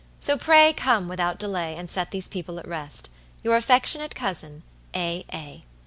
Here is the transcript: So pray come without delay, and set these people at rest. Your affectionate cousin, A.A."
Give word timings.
So 0.19 0.35
pray 0.35 0.73
come 0.73 1.07
without 1.07 1.37
delay, 1.37 1.75
and 1.75 1.87
set 1.87 2.09
these 2.09 2.27
people 2.27 2.57
at 2.57 2.67
rest. 2.67 3.09
Your 3.43 3.55
affectionate 3.55 4.15
cousin, 4.15 4.63
A.A." 4.95 5.63